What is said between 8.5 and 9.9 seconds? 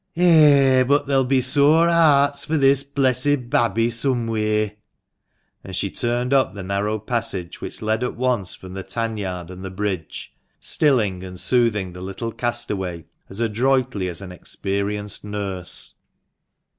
from the tan yard and the